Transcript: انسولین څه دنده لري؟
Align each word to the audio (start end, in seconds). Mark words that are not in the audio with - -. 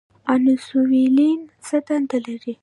انسولین 0.33 1.39
څه 1.65 1.77
دنده 1.87 2.17
لري؟ 2.25 2.53